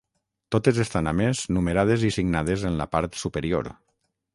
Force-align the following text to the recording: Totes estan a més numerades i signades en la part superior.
Totes 0.55 0.79
estan 0.83 1.11
a 1.11 1.13
més 1.19 1.43
numerades 1.59 2.09
i 2.09 2.13
signades 2.19 2.67
en 2.71 2.83
la 2.85 2.93
part 2.97 3.23
superior. 3.27 3.75